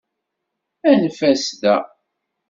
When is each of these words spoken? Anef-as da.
Anef-as 0.89 1.43
da. 1.61 1.75